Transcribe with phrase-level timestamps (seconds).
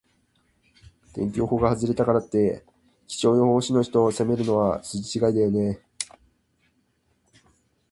[1.13, 2.65] 天気予報が外れたからって、
[3.07, 5.79] 気象予報士の人を責めるのは筋違いだよね。